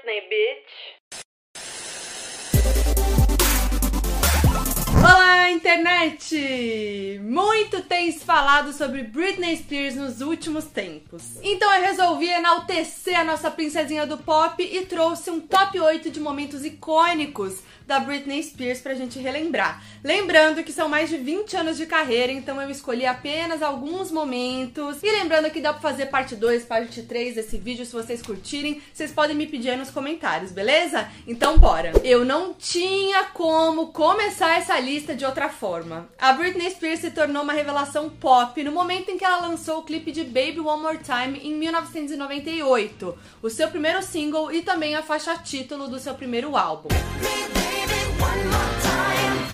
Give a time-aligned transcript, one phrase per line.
[0.00, 1.19] Britney, bitch.
[5.60, 7.20] Internet!
[7.22, 11.22] Muito tem se falado sobre Britney Spears nos últimos tempos.
[11.42, 16.18] Então eu resolvi enaltecer a nossa princesinha do pop e trouxe um top 8 de
[16.18, 19.82] momentos icônicos da Britney Spears pra gente relembrar.
[20.02, 25.02] Lembrando que são mais de 20 anos de carreira, então eu escolhi apenas alguns momentos.
[25.02, 28.80] E lembrando que dá pra fazer parte 2, parte 3 desse vídeo, se vocês curtirem,
[28.94, 31.10] vocês podem me pedir aí nos comentários, beleza?
[31.26, 31.92] Então bora!
[32.04, 36.08] Eu não tinha como começar essa lista de outra forma.
[36.18, 39.82] A Britney Spears se tornou uma revelação pop no momento em que ela lançou o
[39.82, 45.02] clipe de Baby One More Time em 1998, o seu primeiro single e também a
[45.02, 46.88] faixa título do seu primeiro álbum.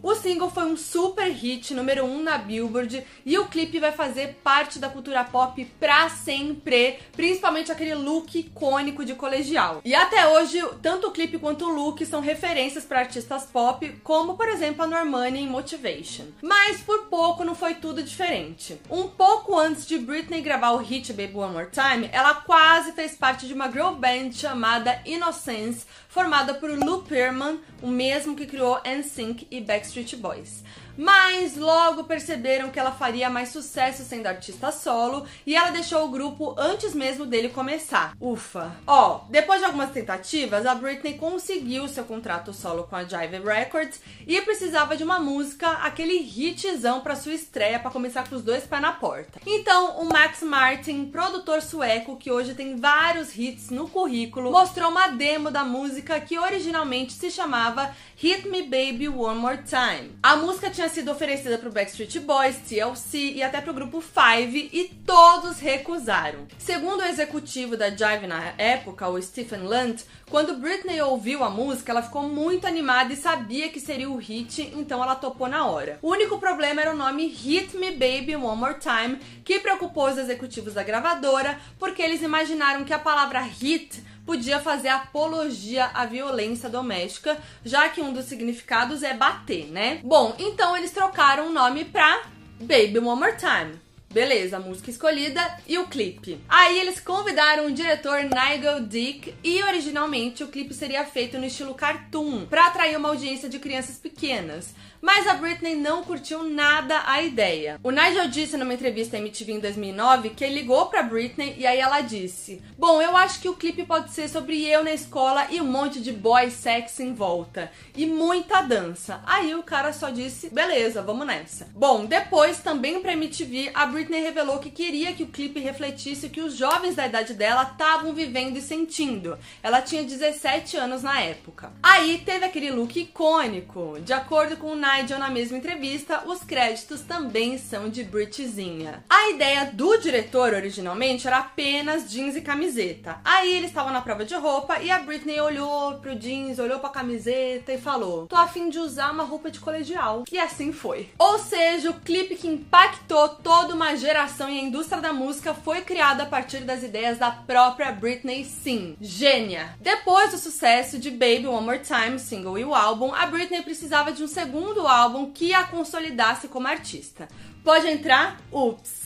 [0.06, 3.90] O single foi um super hit, número 1 um na Billboard, e o clipe vai
[3.90, 9.80] fazer parte da cultura pop pra sempre, principalmente aquele look icônico de colegial.
[9.84, 14.36] E até hoje, tanto o clipe quanto o look são referências para artistas pop, como
[14.36, 16.26] por exemplo a Normani em Motivation.
[16.40, 18.80] Mas por pouco não foi tudo diferente.
[18.88, 23.16] Um pouco antes de Britney gravar o hit Baby One More Time, ela quase fez
[23.16, 28.80] parte de uma girl band chamada Innocence, formada por Lou Pearlman, o mesmo que criou
[28.86, 30.64] NSYNC e Backstreet Boys
[30.96, 36.10] mas logo perceberam que ela faria mais sucesso sendo artista solo e ela deixou o
[36.10, 38.14] grupo antes mesmo dele começar.
[38.20, 38.76] Ufa!
[38.86, 44.00] Ó, depois de algumas tentativas, a Britney conseguiu seu contrato solo com a Jive Records
[44.26, 48.64] e precisava de uma música, aquele hitzão para sua estreia para começar com os dois
[48.64, 49.40] pés na porta.
[49.46, 55.08] Então, o Max Martin, produtor sueco que hoje tem vários hits no currículo, mostrou uma
[55.08, 60.16] demo da música que originalmente se chamava Hit Me Baby One More Time.
[60.22, 64.84] A música tinha sido oferecida pro Backstreet Boys, TLC e até pro grupo Five e
[65.06, 66.46] todos recusaram.
[66.58, 71.92] Segundo o executivo da Jive na época, o Stephen Lunt, quando Britney ouviu a música,
[71.92, 75.98] ela ficou muito animada e sabia que seria o hit, então ela topou na hora.
[76.02, 80.18] O único problema era o nome Hit Me Baby One More Time, que preocupou os
[80.18, 86.68] executivos da gravadora, porque eles imaginaram que a palavra hit podia fazer apologia à violência
[86.68, 90.00] doméstica, já que um dos significados é bater, né?
[90.02, 92.24] Bom, então eles trocaram o nome pra
[92.60, 93.85] Baby One More Time.
[94.16, 96.40] Beleza, a música escolhida e o clipe.
[96.48, 101.74] Aí eles convidaram o diretor Nigel Dick e originalmente o clipe seria feito no estilo
[101.74, 104.74] cartoon, para atrair uma audiência de crianças pequenas.
[105.00, 107.78] Mas a Britney não curtiu nada a ideia.
[107.82, 111.66] O Nigel disse numa entrevista à MTV em 2009 que ele ligou pra Britney e
[111.66, 115.46] aí ela disse: Bom, eu acho que o clipe pode ser sobre eu na escola
[115.50, 117.70] e um monte de boy sexy em volta.
[117.94, 119.20] E muita dança.
[119.26, 121.68] Aí o cara só disse: Beleza, vamos nessa.
[121.74, 126.30] Bom, depois também pra MTV, a Britney revelou que queria que o clipe refletisse o
[126.30, 129.38] que os jovens da idade dela estavam vivendo e sentindo.
[129.62, 131.72] Ela tinha 17 anos na época.
[131.82, 133.98] Aí teve aquele look icônico.
[134.00, 139.04] De acordo com o Nigel na mesma entrevista, os créditos também são de Britzinha.
[139.08, 143.18] A ideia do diretor originalmente era apenas jeans e camiseta.
[143.24, 146.90] Aí eles estavam na prova de roupa e a Britney olhou pro jeans, olhou pra
[146.90, 150.24] camiseta e falou: "Tô afim de usar uma roupa de colegial".
[150.30, 151.08] E assim foi.
[151.18, 155.82] Ou seja, o clipe que impactou toda uma geração e a indústria da música foi
[155.82, 158.96] criado a partir das ideias da própria Britney Sim.
[159.00, 159.76] Gênia.
[159.80, 164.10] Depois do sucesso de Baby One More Time, single e o álbum, a Britney precisava
[164.10, 167.28] de um segundo segundo álbum que a consolidasse como artista.
[167.62, 168.40] Pode entrar?
[168.50, 169.04] Ups!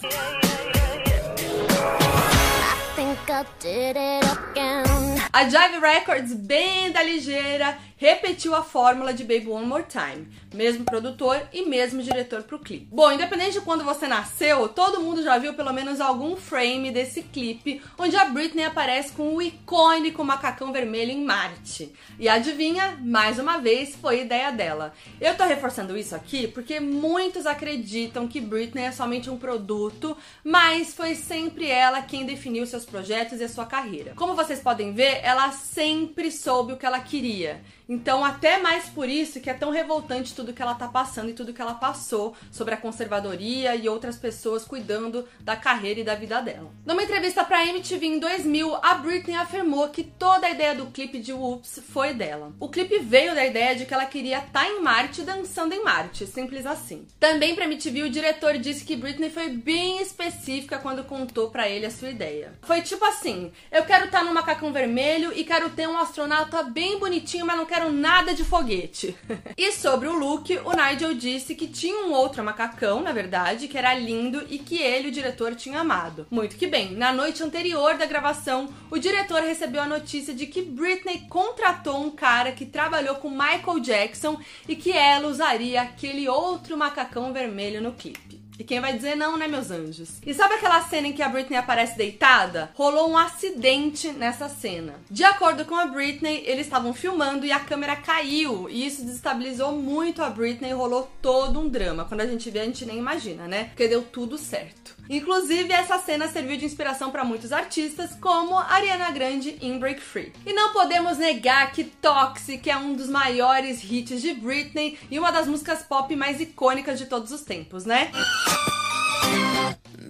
[5.32, 10.26] A Jive Records, bem da ligeira, repetiu a fórmula de Baby One More Time.
[10.54, 12.88] Mesmo produtor e mesmo diretor pro clipe.
[12.90, 17.22] Bom, independente de quando você nasceu, todo mundo já viu pelo menos algum frame desse
[17.22, 21.92] clipe, onde a Britney aparece com o icônico macacão vermelho em Marte.
[22.18, 22.98] E adivinha?
[23.02, 24.94] Mais uma vez, foi ideia dela.
[25.20, 30.94] Eu tô reforçando isso aqui porque muitos acreditam que Britney é somente um produto, mas
[30.94, 34.14] foi sempre ela quem definiu seus projetos e a sua carreira.
[34.16, 37.60] Como vocês podem ver, ela sempre soube o que ela queria.
[37.90, 41.32] Então, até mais por isso que é tão revoltante tudo que ela tá passando e
[41.32, 46.14] tudo que ela passou sobre a conservadoria e outras pessoas cuidando da carreira e da
[46.14, 46.70] vida dela.
[46.86, 51.18] Numa entrevista para MTV em 2000, a Britney afirmou que toda a ideia do clipe
[51.18, 52.52] de Whoops foi dela.
[52.60, 55.82] O clipe veio da ideia de que ela queria estar tá em Marte dançando em
[55.82, 57.08] Marte, simples assim.
[57.18, 61.86] Também para MTV, o diretor disse que Britney foi bem específica quando contou para ele
[61.86, 62.52] a sua ideia.
[62.62, 66.62] Foi tipo assim: eu quero estar tá no macacão vermelho e quero ter um astronauta
[66.62, 69.16] bem bonitinho, mas não quero quero nada de foguete.
[69.56, 73.78] e sobre o look, o Nigel disse que tinha um outro macacão, na verdade, que
[73.78, 76.26] era lindo e que ele, o diretor, tinha amado.
[76.30, 80.60] Muito que bem, na noite anterior da gravação, o diretor recebeu a notícia de que
[80.60, 84.38] Britney contratou um cara que trabalhou com Michael Jackson
[84.68, 88.39] e que ela usaria aquele outro macacão vermelho no clipe.
[88.60, 90.20] E quem vai dizer não, né, meus anjos?
[90.26, 92.70] E sabe aquela cena em que a Britney aparece deitada?
[92.74, 95.00] Rolou um acidente nessa cena.
[95.10, 98.68] De acordo com a Britney, eles estavam filmando e a câmera caiu.
[98.68, 102.04] E isso desestabilizou muito a Britney e rolou todo um drama.
[102.04, 103.64] Quando a gente vê, a gente nem imagina, né?
[103.64, 104.99] Porque deu tudo certo.
[105.10, 110.32] Inclusive, essa cena serviu de inspiração para muitos artistas, como Ariana Grande em Break Free.
[110.46, 115.32] E não podemos negar que Toxic é um dos maiores hits de Britney e uma
[115.32, 118.12] das músicas pop mais icônicas de todos os tempos, né?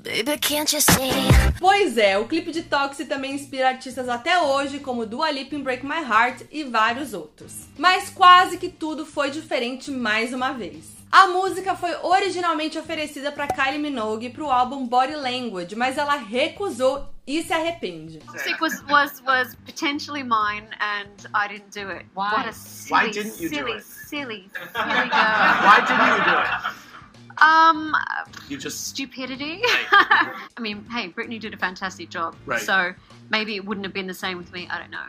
[0.02, 1.11] Baby, can't you see?
[1.58, 5.62] Pois é, o clipe de Toxic também inspira artistas até hoje, como Dua Lipa em
[5.62, 7.53] Break My Heart e vários outros.
[7.79, 11.00] Mas quase que tudo foi diferente mais uma vez.
[11.12, 16.14] A música foi originalmente oferecida para Kylie Minogue para o álbum Body Language, mas ela
[16.16, 18.18] recusou e se arrepende.
[18.20, 22.06] Toxic was was was potentially mine and I didn't do it.
[22.14, 22.30] Why?
[22.32, 23.84] What a silly, Why didn't you silly, do it?
[23.84, 25.54] silly, silly girl.
[25.66, 27.42] Why didn't you do it?
[27.42, 27.94] Um,
[28.48, 29.62] You just stupidity.
[29.92, 32.36] I mean, hey, Brittany did a fantastic job.
[32.46, 32.60] Right.
[32.60, 32.92] So
[33.30, 34.68] maybe it wouldn't have been the same with me.
[34.70, 35.06] I don't know.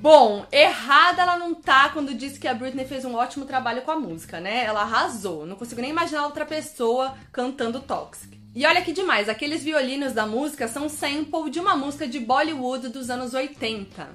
[0.00, 3.90] Bom, errada ela não tá quando disse que a Britney fez um ótimo trabalho com
[3.90, 4.64] a música, né?
[4.64, 5.46] Ela arrasou.
[5.46, 8.38] Não consigo nem imaginar outra pessoa cantando Toxic.
[8.54, 12.88] E olha que demais, aqueles violinos da música são sample de uma música de Bollywood
[12.88, 14.08] dos anos 80.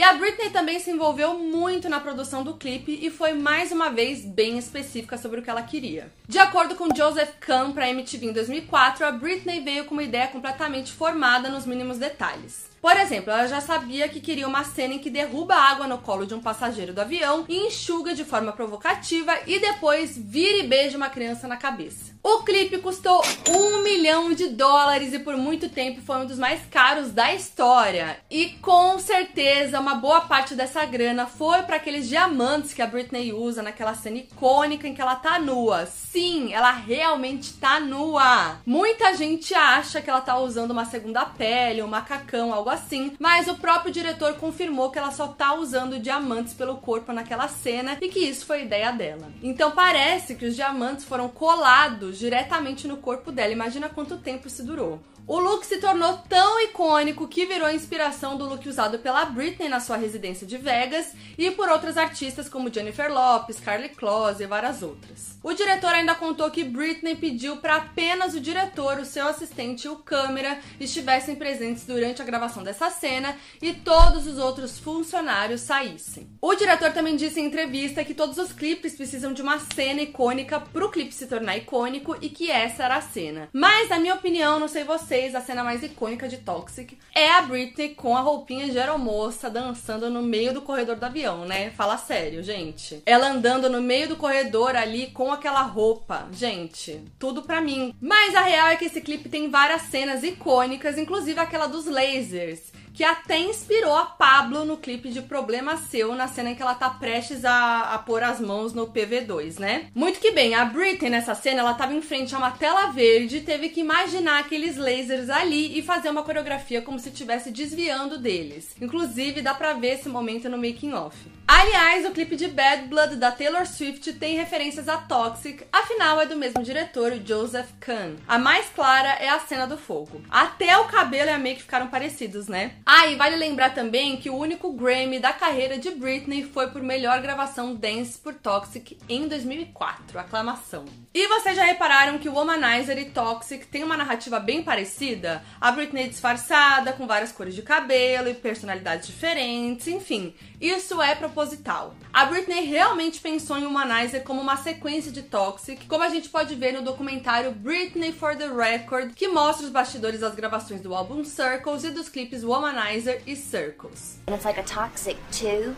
[0.00, 3.90] E a Britney também se envolveu muito na produção do clipe e foi mais uma
[3.90, 6.10] vez bem específica sobre o que ela queria.
[6.26, 10.28] De acordo com Joseph Kahn para MTV em 2004, a Britney veio com uma ideia
[10.28, 12.70] completamente formada nos mínimos detalhes.
[12.80, 16.24] Por exemplo, ela já sabia que queria uma cena em que derruba água no colo
[16.24, 21.10] de um passageiro do avião enxuga de forma provocativa e depois vira e beija uma
[21.10, 22.10] criança na cabeça.
[22.22, 26.60] O clipe custou um milhão de dólares e por muito tempo foi um dos mais
[26.70, 28.18] caros da história.
[28.30, 33.32] E com certeza uma boa parte dessa grana foi para aqueles diamantes que a Britney
[33.32, 35.86] usa naquela cena icônica em que ela tá nua.
[35.86, 38.58] Sim, ela realmente tá nua.
[38.66, 43.48] Muita gente acha que ela tá usando uma segunda pele, um macacão, algo assim, mas
[43.48, 48.08] o próprio diretor confirmou que ela só tá usando diamantes pelo corpo naquela cena e
[48.08, 49.28] que isso foi ideia dela.
[49.42, 53.52] Então parece que os diamantes foram colados diretamente no corpo dela.
[53.52, 55.00] Imagina quanto tempo isso durou.
[55.32, 59.78] O look se tornou tão icônico que virou inspiração do look usado pela Britney na
[59.78, 64.82] sua residência de Vegas e por outras artistas como Jennifer Lopez, Carly Close e várias
[64.82, 65.38] outras.
[65.40, 69.88] O diretor ainda contou que Britney pediu para apenas o diretor, o seu assistente e
[69.88, 76.28] o câmera estivessem presentes durante a gravação dessa cena e todos os outros funcionários saíssem.
[76.42, 80.58] O diretor também disse em entrevista que todos os clipes precisam de uma cena icônica
[80.58, 83.48] para o clipe se tornar icônico e que essa era a cena.
[83.52, 87.42] Mas, na minha opinião, não sei vocês, a cena mais icônica de Toxic é a
[87.42, 91.70] Britney com a roupinha de aeromoça dançando no meio do corredor do avião, né?
[91.70, 93.02] Fala sério, gente.
[93.04, 96.28] Ela andando no meio do corredor ali com aquela roupa.
[96.32, 97.94] Gente, tudo pra mim.
[98.00, 102.72] Mas a real é que esse clipe tem várias cenas icônicas, inclusive aquela dos lasers
[102.92, 106.74] que até inspirou a Pablo no clipe de Problema Seu, na cena em que ela
[106.74, 109.88] tá prestes a, a pôr as mãos no PV2, né?
[109.94, 113.38] Muito que bem, a Britney nessa cena, ela tava em frente a uma tela verde
[113.38, 118.18] e teve que imaginar aqueles lasers ali e fazer uma coreografia como se estivesse desviando
[118.18, 118.74] deles.
[118.80, 121.16] Inclusive, dá pra ver esse momento no making off.
[121.52, 126.24] Aliás, o clipe de Bad Blood da Taylor Swift tem referências a Toxic, afinal é
[126.24, 128.14] do mesmo diretor, Joseph Kahn.
[128.28, 130.22] A mais clara é a cena do fogo.
[130.30, 132.74] Até o cabelo e a make ficaram parecidos, né?
[132.86, 136.82] Ah, e vale lembrar também que o único Grammy da carreira de Britney foi por
[136.82, 140.20] melhor gravação dance por Toxic em 2004.
[140.20, 140.84] Aclamação.
[141.12, 145.42] E vocês já repararam que o Womanizer e Toxic têm uma narrativa bem parecida?
[145.60, 150.32] A Britney disfarçada, com várias cores de cabelo e personalidades diferentes, enfim.
[150.60, 151.94] Isso é proposital.
[152.12, 156.54] A Britney realmente pensou em Womanizer como uma sequência de Toxic, como a gente pode
[156.54, 161.24] ver no documentário Britney for the Record, que mostra os bastidores das gravações do álbum
[161.24, 164.18] Circles e dos clipes Womanizer e Circles.
[164.28, 165.74] And it's like a toxic two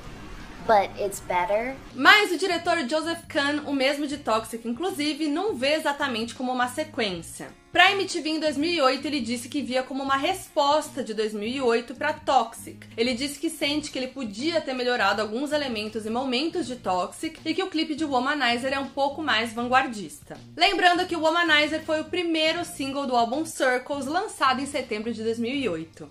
[0.67, 1.75] but it's better.
[1.95, 6.69] Mas o diretor Joseph Kahn, o mesmo de Toxic, inclusive, não vê exatamente como uma
[6.69, 7.49] sequência.
[7.73, 12.87] Pra MTV em 2008, ele disse que via como uma resposta de 2008 para Toxic.
[12.99, 17.41] Ele disse que sente que ele podia ter melhorado alguns elementos e momentos de Toxic
[17.43, 20.37] e que o clipe de Womanizer é um pouco mais vanguardista.
[20.55, 25.23] Lembrando que o Womanizer foi o primeiro single do álbum Circles, lançado em setembro de
[25.23, 26.11] 2008.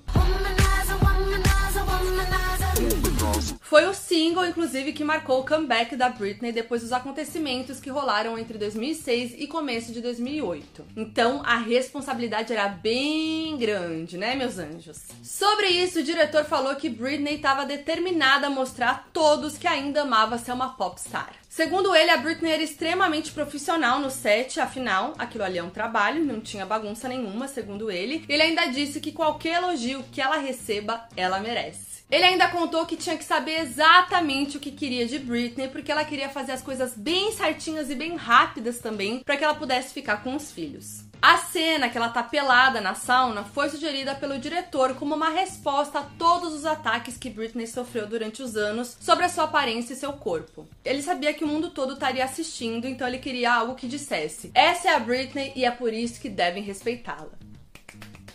[3.62, 8.36] Foi o single, inclusive, que marcou o comeback da Britney depois dos acontecimentos que rolaram
[8.36, 10.84] entre 2006 e começo de 2008.
[10.98, 15.04] Então, a responsabilidade era bem grande, né, meus anjos?
[15.22, 20.02] Sobre isso, o diretor falou que Britney estava determinada a mostrar a todos que ainda
[20.02, 21.32] amava ser uma popstar.
[21.48, 26.26] Segundo ele, a Britney era extremamente profissional no set, afinal, aquilo ali é um trabalho,
[26.26, 28.26] não tinha bagunça nenhuma, segundo ele.
[28.28, 31.91] Ele ainda disse que qualquer elogio que ela receba, ela merece.
[32.12, 36.04] Ele ainda contou que tinha que saber exatamente o que queria de Britney, porque ela
[36.04, 40.22] queria fazer as coisas bem certinhas e bem rápidas também, para que ela pudesse ficar
[40.22, 41.06] com os filhos.
[41.22, 46.00] A cena que ela tá pelada na sauna foi sugerida pelo diretor como uma resposta
[46.00, 49.96] a todos os ataques que Britney sofreu durante os anos sobre a sua aparência e
[49.96, 50.68] seu corpo.
[50.84, 54.90] Ele sabia que o mundo todo estaria assistindo, então ele queria algo que dissesse: essa
[54.90, 57.51] é a Britney e é por isso que devem respeitá-la.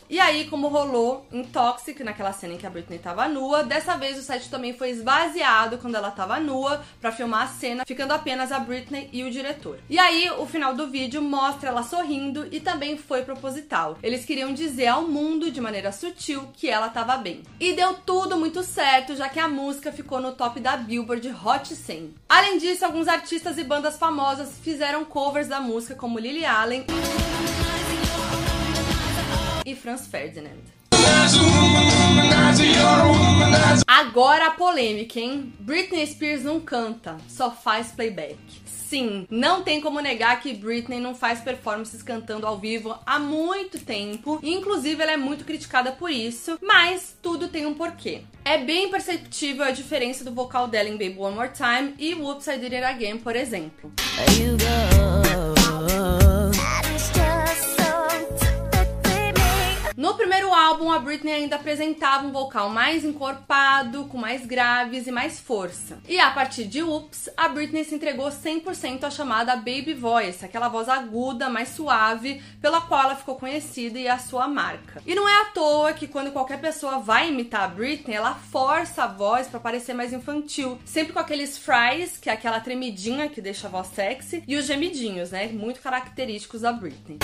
[0.09, 3.97] E aí, como rolou em Toxic, naquela cena em que a Britney tava nua, dessa
[3.97, 8.13] vez o set também foi esvaziado quando ela tava nua para filmar a cena, ficando
[8.13, 9.79] apenas a Britney e o diretor.
[9.91, 13.99] E aí, o final do vídeo mostra ela sorrindo e também foi proposital.
[14.03, 17.43] Eles queriam dizer ao mundo de maneira sutil que ela tava bem.
[17.59, 21.75] E deu tudo muito certo, já que a música ficou no top da Billboard Hot
[21.75, 22.15] 100.
[22.29, 26.85] Além disso, alguns artistas e bandas famosas fizeram covers da música, como Lily Allen
[29.67, 30.63] e Franz Ferdinand.
[33.87, 35.53] Agora a polêmica, hein?
[35.59, 38.39] Britney Spears não canta, só faz playback.
[38.65, 43.81] Sim, não tem como negar que Britney não faz performances cantando ao vivo há muito
[43.81, 44.39] tempo.
[44.45, 48.23] Inclusive, ela é muito criticada por isso, mas tudo tem um porquê.
[48.45, 52.47] É bem perceptível a diferença do vocal dela em Baby One More Time e Whoops
[52.47, 53.93] I Did It Again, por exemplo.
[59.97, 65.11] No primeiro álbum, a Britney ainda apresentava um vocal mais encorpado, com mais graves e
[65.11, 65.99] mais força.
[66.07, 70.69] E a partir de Oops, a Britney se entregou 100% à chamada Baby Voice, aquela
[70.69, 75.00] voz aguda, mais suave, pela qual ela ficou conhecida e a sua marca.
[75.07, 79.05] E não é à toa que quando qualquer pessoa vai imitar a Britney, ela força
[79.05, 83.41] a voz para parecer mais infantil, sempre com aqueles fries, que é aquela tremidinha que
[83.41, 87.19] deixa a voz sexy, e os gemidinhos, né, muito característicos da Britney.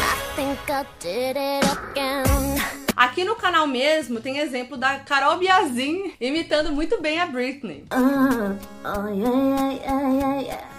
[2.96, 7.84] Aqui no canal mesmo tem exemplo da Carol Biazin imitando muito bem a Britney.
[7.90, 10.72] Uh, oh, yeah, yeah, yeah,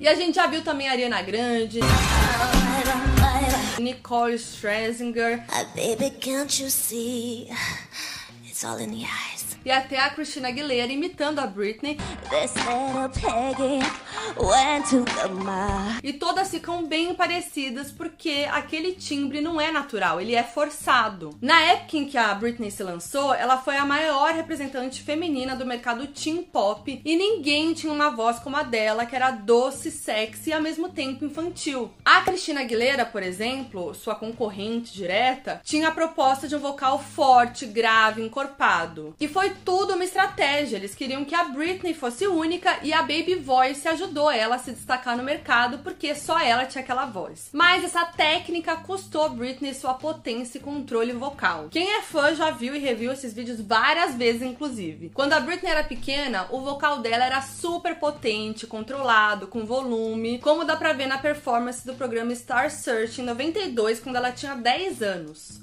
[0.00, 1.80] e a gente já viu também a Ariana Grande,
[3.78, 5.44] Nicole Scherzinger.
[5.74, 7.48] baby, can't you see?
[8.44, 11.98] It's all in the eyes e até a Christina Aguilera imitando a Britney.
[16.02, 21.36] E todas ficam bem parecidas porque aquele timbre não é natural, ele é forçado.
[21.40, 25.66] Na época em que a Britney se lançou, ela foi a maior representante feminina do
[25.66, 30.50] mercado teen pop e ninguém tinha uma voz como a dela, que era doce, sexy
[30.50, 31.90] e ao mesmo tempo infantil.
[32.04, 37.66] A Christina Aguilera, por exemplo, sua concorrente direta, tinha a proposta de um vocal forte,
[37.66, 39.14] grave, encorpado.
[39.20, 40.76] E foi tudo uma estratégia.
[40.76, 44.72] Eles queriam que a Britney fosse única e a Baby Voice ajudou ela a se
[44.72, 47.50] destacar no mercado porque só ela tinha aquela voz.
[47.52, 51.68] Mas essa técnica custou a Britney sua potência e controle vocal.
[51.70, 55.10] Quem é fã já viu e reviu esses vídeos várias vezes, inclusive.
[55.14, 60.64] Quando a Britney era pequena, o vocal dela era super potente, controlado, com volume, como
[60.64, 65.02] dá pra ver na performance do programa Star Search em 92, quando ela tinha 10
[65.02, 65.60] anos.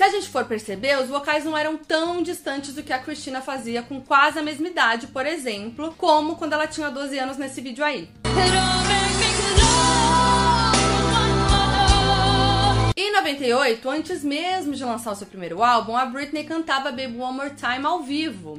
[0.00, 3.42] Se a gente for perceber, os vocais não eram tão distantes do que a Christina
[3.42, 7.60] fazia com quase a mesma idade, por exemplo, como quando ela tinha 12 anos nesse
[7.60, 8.08] vídeo aí.
[12.96, 17.36] Em 98, antes mesmo de lançar o seu primeiro álbum, a Britney cantava Baby One
[17.36, 18.58] More Time ao vivo.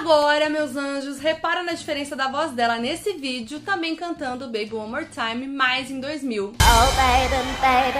[0.00, 4.90] Agora, meus anjos, repara na diferença da voz dela nesse vídeo, também cantando Baby One
[4.90, 6.46] More Time, mais em 2000.
[6.46, 7.98] Oh, baby, baby,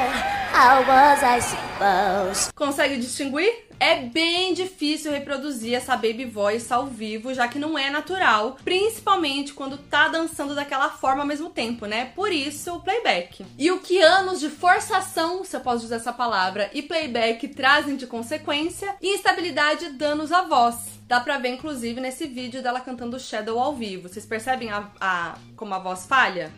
[0.51, 2.55] how was I supposed?
[2.55, 3.67] Consegue distinguir?
[3.79, 9.53] É bem difícil reproduzir essa baby voice ao vivo, já que não é natural, principalmente
[9.53, 12.13] quando tá dançando daquela forma ao mesmo tempo, né?
[12.17, 13.45] Por isso o playback.
[13.59, 17.97] E o que anos de forçação, se eu posso usar essa palavra, e playback trazem
[17.97, 18.97] de consequência?
[19.03, 20.90] Instabilidade e danos à voz.
[21.11, 24.09] Dá pra ver, inclusive, nesse vídeo dela cantando Shadow ao vivo.
[24.09, 26.53] Vocês percebem a, a como a voz falha?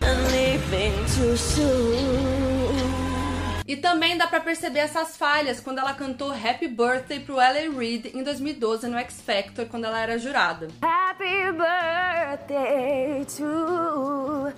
[3.66, 7.70] E também dá pra perceber essas falhas quando ela cantou Happy Birthday pro L.A.
[7.74, 10.68] Reid em 2012 no X Factor, quando ela era jurada.
[10.82, 14.52] Happy birthday to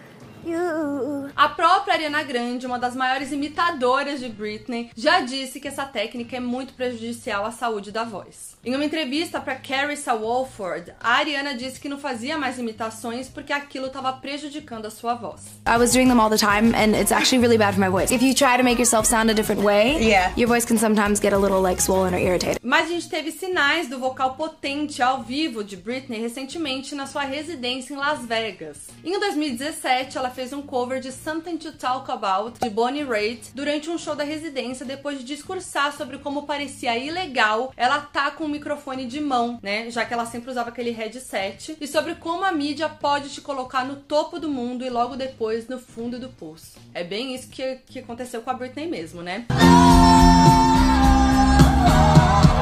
[1.36, 6.36] a própria Ariana Grande, uma das maiores imitadoras de Britney, já disse que essa técnica
[6.36, 8.54] é muito prejudicial à saúde da voz.
[8.64, 13.52] Em uma entrevista para Carissa Walford, a Ariana disse que não fazia mais imitações porque
[13.52, 15.42] aquilo estava prejudicando a sua voz.
[15.66, 18.10] I was doing them all the time and it's actually really bad for my voice.
[18.10, 20.32] If you try to make yourself sound a different way, yeah.
[20.34, 22.58] your voice can sometimes get a little like swollen or irritated.
[22.62, 27.24] Mas a gente teve sinais do vocal potente ao vivo de Britney recentemente na sua
[27.24, 28.78] residência em Las Vegas.
[29.04, 33.88] Em 2017, ela fez um cover de Something to Talk About de Bonnie Raitt durante
[33.88, 38.49] um show da residência depois de discursar sobre como parecia ilegal ela tá com o
[38.49, 39.91] microfone de mão, né?
[39.91, 43.85] Já que ela sempre usava aquele headset e sobre como a mídia pode te colocar
[43.85, 46.79] no topo do mundo e logo depois no fundo do poço.
[46.93, 49.47] É bem isso que, que aconteceu com a Britney mesmo, né?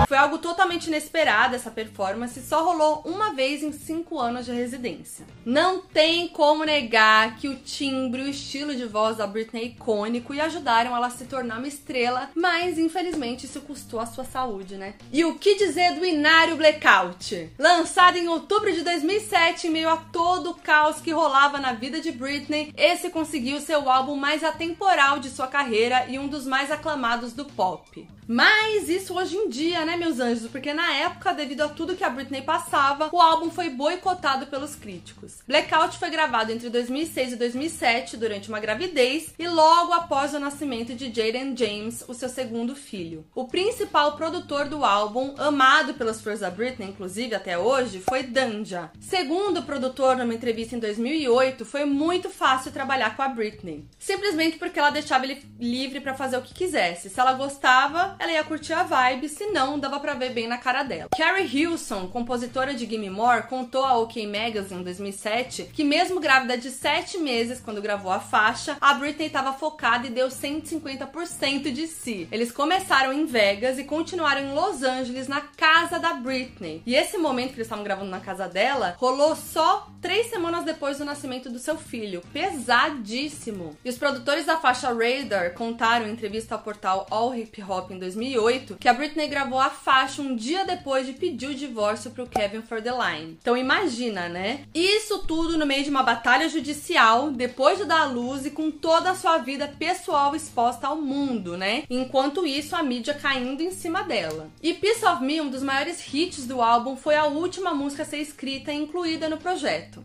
[0.08, 5.26] Foi algo totalmente inesperado essa performance, só rolou uma vez em cinco anos de residência.
[5.44, 9.66] Não tem como negar que o timbre e o estilo de voz da Britney é
[9.66, 14.24] icônico e ajudaram ela a se tornar uma estrela, mas infelizmente isso custou a sua
[14.24, 14.94] saúde, né?
[15.12, 17.50] E o que dizer do Inário Blackout?
[17.58, 22.00] Lançado em outubro de 2007, em meio a todo o caos que rolava na vida
[22.00, 26.46] de Britney, esse conseguiu ser o álbum mais atemporal de sua carreira e um dos
[26.46, 28.06] mais aclamados do pop.
[28.26, 30.50] Mas isso hoje em dia, né, meus anjos?
[30.50, 34.74] Porque na época, devido a tudo que a Britney passava, o álbum foi boicotado pelos
[34.74, 35.38] críticos.
[35.46, 40.94] Blackout foi gravado entre 2006 e 2007 durante uma gravidez e logo após o nascimento
[40.94, 43.24] de Jaden James, o seu segundo filho.
[43.34, 48.90] O principal produtor do álbum, amado pelos fãs da Britney, inclusive até hoje, foi Danja.
[49.00, 54.58] Segundo o produtor numa entrevista em 2008, foi muito fácil trabalhar com a Britney, simplesmente
[54.58, 57.10] porque ela deixava ele livre para fazer o que quisesse.
[57.10, 60.58] Se ela gostava, ela ia curtir a vibe, se não, dava pra ver bem na
[60.58, 61.10] cara dela.
[61.16, 66.56] Carrie Hilson, compositora de Gimme More, contou a OK Magazine em 2007 que mesmo grávida
[66.56, 71.86] de 7 meses, quando gravou a faixa, a Britney estava focada e deu 150% de
[71.86, 72.28] si.
[72.30, 76.82] Eles começaram em Vegas e continuaram em Los Angeles, na casa da Britney.
[76.86, 80.98] E esse momento que eles estavam gravando na casa dela, rolou só três semanas depois
[80.98, 82.22] do nascimento do seu filho.
[82.32, 83.76] Pesadíssimo.
[83.84, 87.98] E os produtores da faixa Radar contaram em entrevista ao portal All Hip Hop em
[87.98, 92.26] 2008 que a Britney gravou a faixa um dia depois de pedir o divórcio pro
[92.26, 93.38] Kevin for the Line.
[93.40, 94.64] Então imagina, né?
[94.74, 98.70] Isso tudo no meio de uma batalha judicial, depois de dar à luz e com
[98.70, 101.84] toda a sua vida pessoal exposta ao mundo, né?
[101.88, 104.50] Enquanto isso, a mídia caindo em cima dela.
[104.62, 108.06] E Piece of Me, um dos maiores hits do álbum, foi a última música a
[108.06, 110.02] ser escrita e incluída no projeto.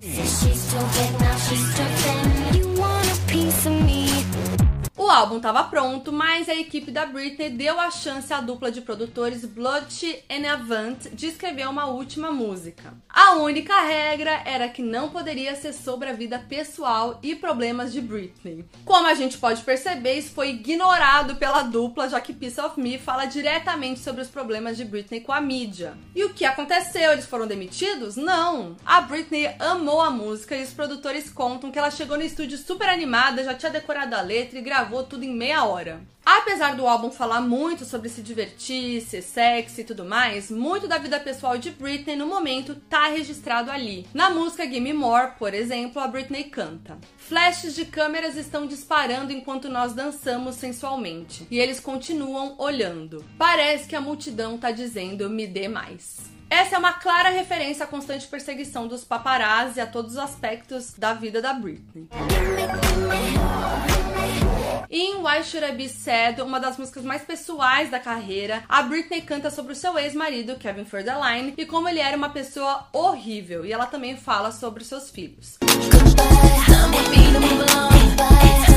[4.99, 8.81] O álbum estava pronto, mas a equipe da Britney deu a chance à dupla de
[8.81, 12.95] produtores Blood and Avant de escrever uma última música.
[13.07, 18.01] A única regra era que não poderia ser sobre a vida pessoal e problemas de
[18.01, 18.65] Britney.
[18.83, 22.97] Como a gente pode perceber, isso foi ignorado pela dupla, já que Piece of Me
[22.97, 25.95] fala diretamente sobre os problemas de Britney com a mídia.
[26.15, 27.11] E o que aconteceu?
[27.11, 28.15] Eles foram demitidos?
[28.15, 28.75] Não!
[28.83, 32.89] A Britney amou a música e os produtores contam que ela chegou no estúdio super
[32.89, 35.99] animada, já tinha decorado a letra e gravou gravou tudo em meia hora.
[36.25, 40.97] Apesar do álbum falar muito sobre se divertir, ser sexy e tudo mais, muito da
[40.97, 44.05] vida pessoal de Britney no momento tá registrado ali.
[44.13, 49.67] Na música Gimme More, por exemplo, a Britney canta: Flashes de câmeras estão disparando enquanto
[49.67, 53.23] nós dançamos sensualmente, e eles continuam olhando.
[53.37, 56.37] Parece que a multidão tá dizendo me dê mais.
[56.49, 61.13] Essa é uma clara referência à constante perseguição dos paparazzi a todos os aspectos da
[61.13, 62.07] vida da Britney.
[64.89, 69.21] Em Why Should I Be Sad, uma das músicas mais pessoais da carreira, a Britney
[69.21, 73.65] canta sobre o seu ex-marido, Kevin Federline, e como ele era uma pessoa horrível.
[73.65, 75.57] E ela também fala sobre seus filhos.
[77.39, 78.76] Goodbye,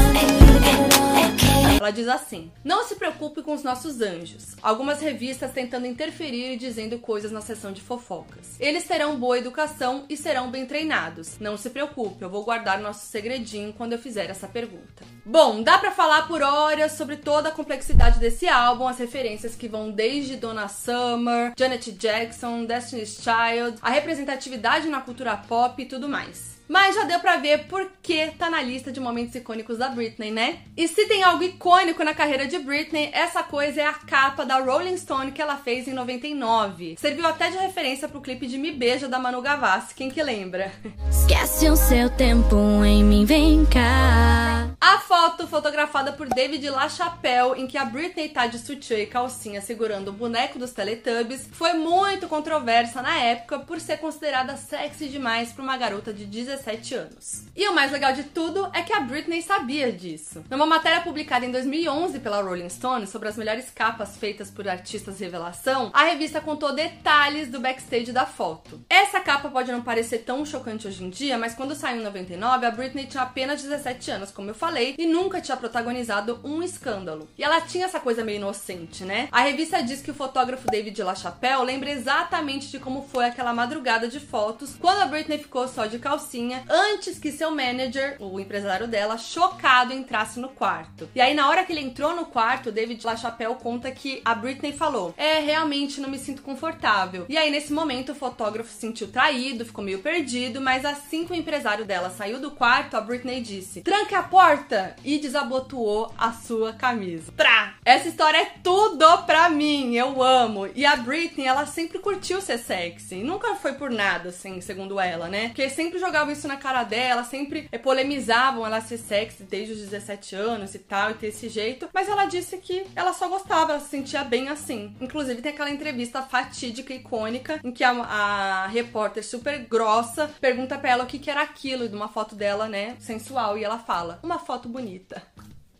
[1.80, 4.54] Ela diz assim: Não se preocupe com os nossos anjos.
[4.62, 8.54] Algumas revistas tentando interferir e dizendo coisas na sessão de fofocas.
[8.60, 11.38] Eles terão boa educação e serão bem treinados.
[11.40, 15.04] Não se preocupe, eu vou guardar nosso segredinho quando eu fizer essa pergunta.
[15.24, 19.66] Bom, dá para falar por horas sobre toda a complexidade desse álbum, as referências que
[19.66, 26.08] vão desde Donna Summer, Janet Jackson, Destiny's Child, a representatividade na cultura pop e tudo
[26.08, 26.59] mais.
[26.70, 30.30] Mas já deu pra ver por que tá na lista de momentos icônicos da Britney,
[30.30, 30.60] né?
[30.76, 34.60] E se tem algo icônico na carreira de Britney, essa coisa é a capa da
[34.60, 36.94] Rolling Stone que ela fez em 99.
[36.96, 40.70] Serviu até de referência pro clipe de Me Beija da Manu Gavassi, quem que lembra?
[41.10, 42.54] Esquece o seu tempo
[42.84, 44.70] em mim, vem cá.
[44.80, 49.60] A foto fotografada por David LaChapelle, em que a Britney tá de sutiã e calcinha
[49.60, 55.52] segurando o boneco dos Teletubbies, foi muito controversa na época por ser considerada sexy demais
[55.52, 57.42] para uma garota de 16 17 anos.
[57.56, 60.44] E o mais legal de tudo é que a Britney sabia disso.
[60.50, 65.20] Numa matéria publicada em 2011 pela Rolling Stone sobre as melhores capas feitas por artistas
[65.20, 68.80] revelação, a revista contou detalhes do backstage da foto.
[68.88, 72.66] Essa capa pode não parecer tão chocante hoje em dia, mas quando saiu em 99,
[72.66, 77.28] a Britney tinha apenas 17 anos, como eu falei, e nunca tinha protagonizado um escândalo.
[77.36, 79.28] E ela tinha essa coisa meio inocente, né?
[79.32, 84.08] A revista diz que o fotógrafo David LaChapelle lembra exatamente de como foi aquela madrugada
[84.08, 88.86] de fotos quando a Britney ficou só de calcinha antes que seu manager, o empresário
[88.86, 91.08] dela, chocado, entrasse no quarto.
[91.14, 94.72] E aí, na hora que ele entrou no quarto, David LaChapelle conta que a Britney
[94.72, 97.26] falou: É, realmente não me sinto confortável.
[97.28, 101.32] E aí, nesse momento, o fotógrafo se sentiu traído, ficou meio perdido, mas assim que
[101.32, 104.96] o empresário dela saiu do quarto, a Britney disse: Tranque a porta!
[105.04, 107.32] E desabotoou a sua camisa.
[107.36, 107.74] Trá!
[107.84, 110.68] Essa história é tudo pra mim, eu amo.
[110.74, 113.16] E a Britney, ela sempre curtiu ser sexy.
[113.16, 115.48] Nunca foi por nada, assim, segundo ela, né?
[115.48, 119.80] Porque sempre jogava isso na cara dela, sempre é, polemizavam ela ser sexy desde os
[119.80, 121.88] 17 anos e tal, e ter esse jeito.
[121.92, 124.94] Mas ela disse que ela só gostava, ela se sentia bem assim.
[125.00, 130.90] Inclusive, tem aquela entrevista fatídica, icônica, em que a, a repórter super grossa pergunta pra
[130.90, 134.18] ela o que, que era aquilo de uma foto dela, né, sensual, e ela fala:
[134.22, 135.22] Uma foto bonita.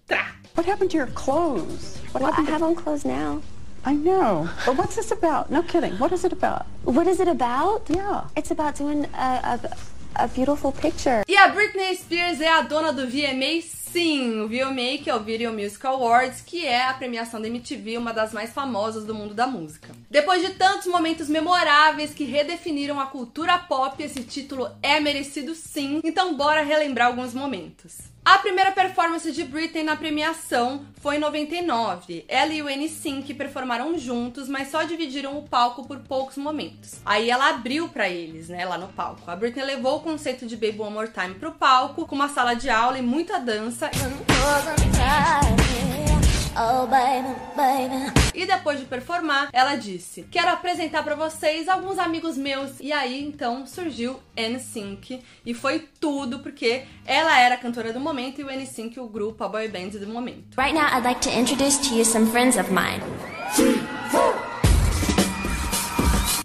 [0.07, 0.35] Trá!
[0.57, 1.96] What happened to your clothes?
[2.12, 3.40] What well, I happened have on clothes now.
[3.85, 4.49] I know.
[4.66, 5.51] But what's this about?
[5.51, 5.92] No kidding.
[5.99, 6.66] What is it about?
[6.85, 7.88] What is it about?
[7.88, 8.25] Yeah.
[8.37, 9.77] It's about doing a, a
[10.14, 11.23] a beautiful picture.
[11.29, 13.61] E a Britney Spears é a dona do VMA
[13.92, 17.98] Sim, o VMA, que é o Video Music Awards, que é a premiação da MTV,
[17.98, 19.88] uma das mais famosas do mundo da música.
[20.09, 26.00] Depois de tantos momentos memoráveis que redefiniram a cultura pop, esse título é merecido sim,
[26.05, 28.11] então bora relembrar alguns momentos.
[28.22, 32.26] A primeira performance de Britney na premiação foi em 99.
[32.29, 37.00] Ela e o NSYNC performaram juntos, mas só dividiram o palco por poucos momentos.
[37.05, 39.29] Aí ela abriu para eles, né, lá no palco.
[39.31, 42.55] A Britney levou o conceito de Baby One More Time pro palco, com uma sala
[42.55, 43.80] de aula e muita dança.
[48.35, 52.79] E depois de performar, ela disse: Quero apresentar para vocês alguns amigos meus.
[52.81, 58.40] E aí então surgiu NSYNC e foi tudo porque ela era a cantora do momento
[58.40, 60.57] e o NSYNC o grupo, a boy band do momento.
[60.59, 63.01] Right now I'd like to introduce to you some friends of mine.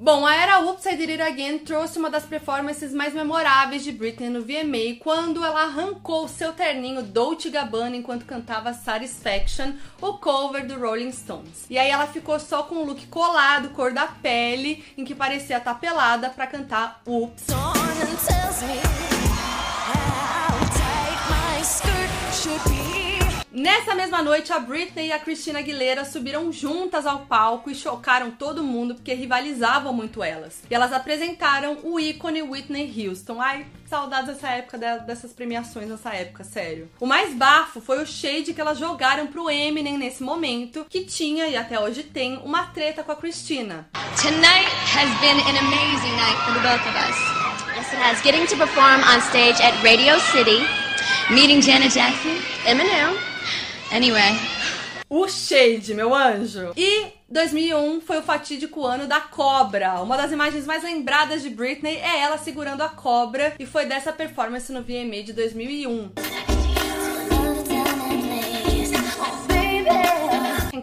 [0.06, 3.92] Bom, a era Oops, I Did It Again trouxe uma das performances mais memoráveis de
[3.92, 10.68] Britney no VMA, quando ela arrancou seu terninho Dolce Gabbana enquanto cantava Satisfaction, o cover
[10.68, 11.66] do Rolling Stones.
[11.72, 15.58] E aí ela ficou só com o look colado, cor da pele, em que parecia
[15.58, 17.48] estar pelada para cantar Oops.
[23.56, 28.30] Nessa mesma noite, a Britney e a Christina Aguilera subiram juntas ao palco e chocaram
[28.30, 30.62] todo mundo porque rivalizavam muito elas.
[30.70, 33.42] E elas apresentaram o ícone Whitney Houston.
[33.42, 36.90] Ai, saudades dessa época, dessas premiações nessa época, sério.
[37.00, 41.48] O mais bafo foi o shade que elas jogaram pro Eminem nesse momento, que tinha
[41.48, 43.88] e até hoje tem uma treta com a Christina.
[44.22, 47.16] Tonight has been an amazing night for the both of us.
[47.74, 48.22] Yes, it has.
[48.22, 50.60] Getting to perform on stage at Radio City,
[51.34, 53.35] meeting Janet Jackson, Eminem.
[53.96, 54.34] Anyway.
[55.10, 56.74] O Shade, meu anjo.
[56.76, 60.02] E 2001 foi o fatídico ano da cobra.
[60.02, 64.12] Uma das imagens mais lembradas de Britney é ela segurando a cobra e foi dessa
[64.12, 66.12] performance no VMA de 2001.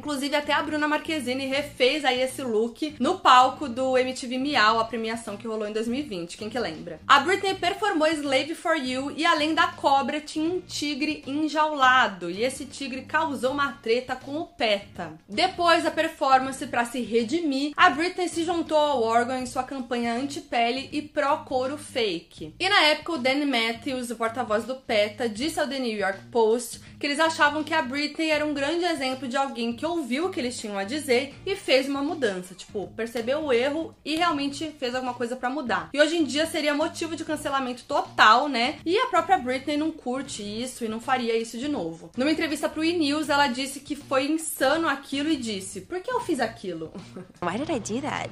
[0.03, 4.85] Inclusive, até a Bruna Marquezine refez aí esse look no palco do MTV Miau, a
[4.85, 6.37] premiação que rolou em 2020.
[6.37, 6.99] Quem que lembra?
[7.07, 12.43] A Britney performou Slave for You e além da cobra tinha um tigre enjaulado e
[12.43, 15.13] esse tigre causou uma treta com o PETA.
[15.29, 20.15] Depois da performance para se redimir, a Britney se juntou ao órgão em sua campanha
[20.15, 22.57] anti-pele e pró-couro fake.
[22.59, 26.19] E na época o Danny Matthews, o porta-voz do PETA, disse ao The New York
[26.33, 30.27] Post que eles achavam que a Britney era um grande exemplo de alguém que ouviu
[30.27, 34.15] o que eles tinham a dizer e fez uma mudança, tipo, percebeu o erro e
[34.15, 35.91] realmente fez alguma coisa para mudar.
[35.93, 38.79] E hoje em dia seria motivo de cancelamento total, né?
[38.87, 42.09] E a própria Britney não curte isso e não faria isso de novo.
[42.17, 42.93] Numa entrevista pro E!
[42.93, 46.93] News, ela disse que foi insano aquilo e disse: "Por que eu fiz aquilo?"
[47.43, 48.31] Why did I do that?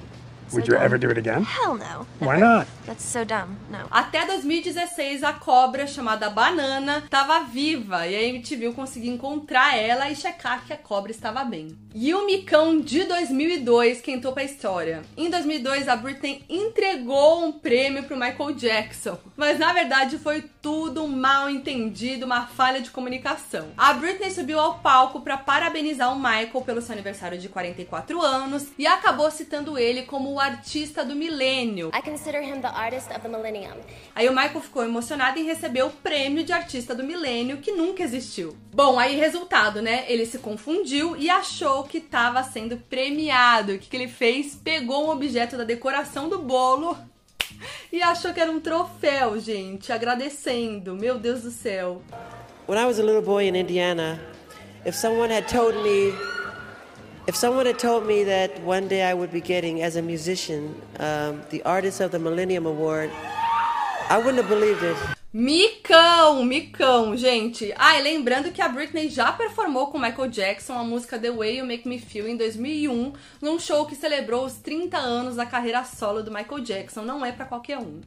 [0.53, 1.45] Would you ever do it again?
[1.45, 2.07] Hell no.
[2.19, 2.67] Why not?
[2.87, 3.57] That's so dumb.
[3.71, 3.87] No.
[3.91, 10.17] Até 2016, a cobra chamada Banana estava viva e a MTV conseguiu encontrar ela e
[10.17, 11.79] checar que a cobra estava bem.
[11.95, 15.03] E o micão de 2002 quentou pra história.
[15.17, 21.05] Em 2002, a Britney entregou um prêmio pro Michael Jackson, mas na verdade foi tudo
[21.05, 23.69] um mal entendido, uma falha de comunicação.
[23.77, 28.67] A Britney subiu ao palco para parabenizar o Michael pelo seu aniversário de 44 anos
[28.79, 31.91] e acabou citando ele como o artista do milênio.
[31.95, 33.77] I consider him the artist of the millennium.
[34.15, 38.03] Aí o Michael ficou emocionado em receber o prêmio de artista do milênio que nunca
[38.03, 38.57] existiu.
[38.73, 40.05] Bom, aí resultado, né?
[40.09, 43.73] Ele se confundiu e achou que estava sendo premiado.
[43.73, 44.55] O que, que ele fez?
[44.55, 46.97] Pegou um objeto da decoração do bolo
[47.93, 50.95] e achou que era um troféu, gente, agradecendo.
[50.95, 52.03] Meu Deus do céu.
[52.67, 54.21] When I was a little boy in Indiana,
[54.87, 56.40] if someone had told me
[57.31, 60.75] if someone had told me that one day I would be getting as a musician
[60.99, 63.09] um, the Artist of the Millennium Award,
[64.11, 64.97] I wouldn't have believed it.
[65.33, 67.73] Micão, micão, gente.
[67.79, 71.59] Ah, e lembrando que a Britney já performou com Michael Jackson a música The Way
[71.59, 75.85] You Make Me Feel em 2001, num show que celebrou os 30 anos da carreira
[75.85, 77.03] solo do Michael Jackson.
[77.03, 78.01] Não é para qualquer um.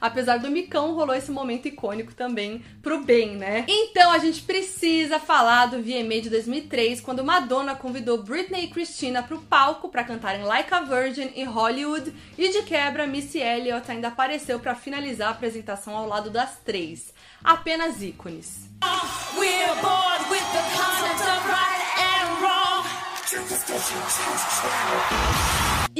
[0.00, 3.64] Apesar do micão, rolou esse momento icônico também pro bem, né?
[3.66, 9.22] Então a gente precisa falar do VMA de 2003, quando Madonna convidou Britney e Christina
[9.22, 14.08] pro palco para cantarem Like a Virgin e Hollywood, e de quebra Missy Elliott ainda
[14.08, 17.12] apareceu para finalizar a apresentação ao lado das três.
[17.42, 18.68] Apenas ícones.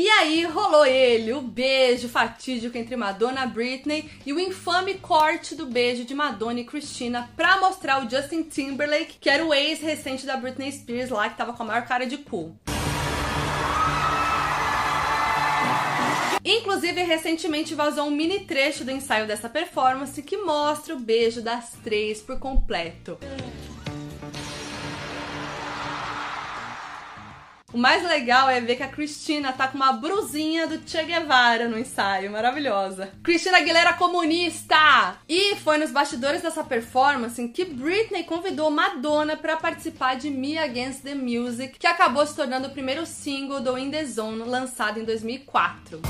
[0.01, 5.57] E aí rolou ele, o beijo fatídico entre Madonna e Britney e o infame corte
[5.57, 9.81] do beijo de Madonna e Christina pra mostrar o Justin Timberlake, que era o ex
[9.81, 12.57] recente da Britney Spears lá, que tava com a maior cara de cu.
[16.45, 21.73] Inclusive, recentemente vazou um mini trecho do ensaio dessa performance que mostra o beijo das
[21.83, 23.19] três por completo.
[27.71, 31.69] O mais legal é ver que a Cristina tá com uma brusinha do Che Guevara
[31.69, 33.11] no ensaio, maravilhosa.
[33.23, 35.19] Cristina Aguilera comunista!
[35.29, 41.03] E foi nos bastidores dessa performance que Britney convidou Madonna para participar de Me Against
[41.03, 45.05] the Music, que acabou se tornando o primeiro single do In The Zone, lançado em
[45.05, 46.01] 2004.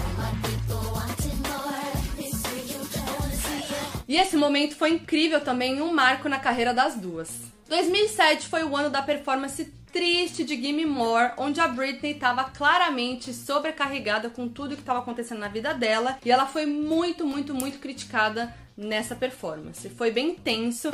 [4.07, 7.29] E esse momento foi incrível também, um marco na carreira das duas.
[7.69, 13.33] 2007 foi o ano da performance triste de Gimme More, onde a Britney estava claramente
[13.33, 17.79] sobrecarregada com tudo que estava acontecendo na vida dela e ela foi muito, muito, muito
[17.79, 19.89] criticada nessa performance.
[19.89, 20.91] Foi bem tenso.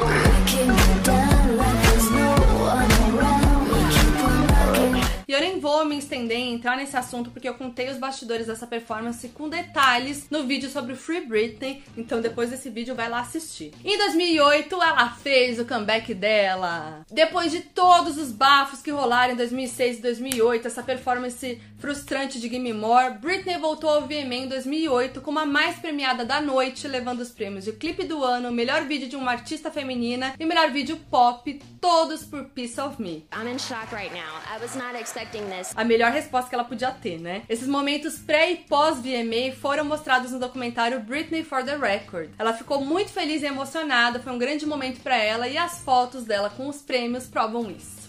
[5.85, 9.51] Vou me estender em entrar nesse assunto porque eu contei os bastidores dessa performance com
[9.51, 13.71] detalhes no vídeo sobre Free Britney, então depois desse vídeo vai lá assistir.
[13.85, 17.05] Em 2008 ela fez o comeback dela.
[17.11, 22.49] Depois de todos os bafos que rolaram em 2006 e 2008, essa performance frustrante de
[22.49, 27.21] Gimme More, Britney voltou ao VMA em 2008 como a mais premiada da noite, levando
[27.21, 30.97] os prêmios de clipe do ano, melhor vídeo de uma artista feminina e melhor vídeo
[31.11, 33.27] pop, todos por Piece of Me.
[33.35, 34.41] I'm in shock right now.
[34.51, 35.75] I was not expecting this.
[35.77, 37.43] A melhor resposta que ela podia ter, né?
[37.51, 42.31] Esses momentos pré e pós VMA foram mostrados no documentário Britney for the Record.
[42.39, 46.25] Ela ficou muito feliz e emocionada, foi um grande momento para ela e as fotos
[46.25, 48.04] dela com os prêmios provam isso.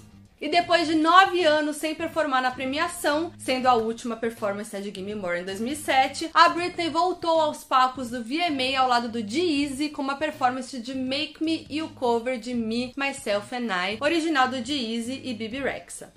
[0.45, 5.15] E depois de nove anos sem performar na premiação, sendo a última performance de Gimme
[5.15, 10.03] More em 2007, a Britney voltou aos palcos do VMA ao lado do G-Eazy com
[10.03, 14.63] uma performance de Make Me e o cover de Me, Myself and I, original do
[14.63, 16.11] G-Eazy e Bibi Rexa.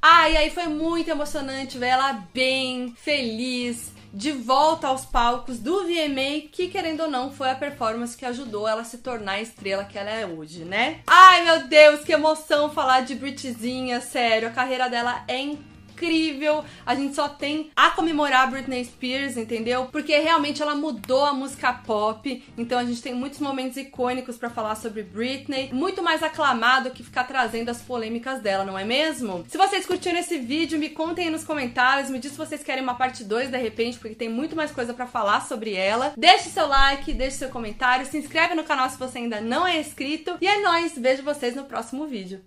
[0.00, 5.84] Ah, e aí foi muito emocionante ver ela bem, feliz de volta aos palcos do
[5.84, 9.40] VMA, que querendo ou não foi a performance que ajudou ela a se tornar a
[9.40, 11.00] estrela que ela é hoje, né?
[11.06, 16.64] Ai meu Deus, que emoção falar de Britzinha, sério, a carreira dela é incrível incrível.
[16.86, 19.86] A gente só tem a comemorar Britney Spears, entendeu?
[19.92, 22.42] Porque realmente ela mudou a música pop.
[22.56, 27.04] Então a gente tem muitos momentos icônicos para falar sobre Britney, muito mais aclamado que
[27.04, 29.44] ficar trazendo as polêmicas dela, não é mesmo?
[29.48, 32.82] Se vocês curtiram esse vídeo, me contem aí nos comentários, me diz se vocês querem
[32.82, 36.14] uma parte 2 de repente, porque tem muito mais coisa para falar sobre ela.
[36.16, 39.78] Deixe seu like, deixe seu comentário, se inscreve no canal se você ainda não é
[39.78, 40.36] inscrito.
[40.40, 42.40] E é nóis, vejo vocês no próximo vídeo.